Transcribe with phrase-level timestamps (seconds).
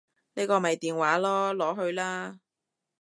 [0.33, 2.39] 呢個咪電話囉，攞去啦